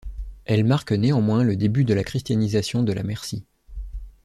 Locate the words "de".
1.85-1.93, 2.81-2.91